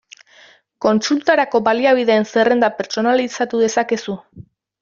[0.85, 4.21] Kontsultarako baliabideen zerrenda pertsonalizatu dezakezu.